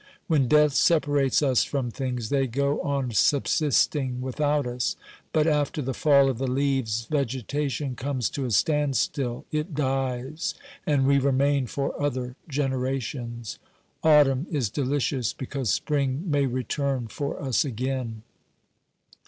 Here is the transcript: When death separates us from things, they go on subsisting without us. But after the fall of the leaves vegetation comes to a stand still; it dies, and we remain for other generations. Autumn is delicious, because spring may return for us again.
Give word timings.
When 0.25 0.47
death 0.47 0.73
separates 0.73 1.43
us 1.43 1.63
from 1.63 1.91
things, 1.91 2.29
they 2.29 2.47
go 2.47 2.81
on 2.81 3.11
subsisting 3.11 4.19
without 4.19 4.65
us. 4.65 4.95
But 5.31 5.45
after 5.45 5.79
the 5.79 5.93
fall 5.93 6.27
of 6.27 6.39
the 6.39 6.47
leaves 6.51 7.05
vegetation 7.05 7.95
comes 7.95 8.27
to 8.31 8.45
a 8.45 8.49
stand 8.49 8.97
still; 8.97 9.45
it 9.51 9.75
dies, 9.75 10.55
and 10.87 11.05
we 11.05 11.19
remain 11.19 11.67
for 11.67 12.01
other 12.01 12.35
generations. 12.49 13.59
Autumn 14.01 14.47
is 14.49 14.71
delicious, 14.71 15.33
because 15.33 15.69
spring 15.71 16.23
may 16.25 16.47
return 16.47 17.07
for 17.07 17.39
us 17.39 17.63
again. 17.63 18.23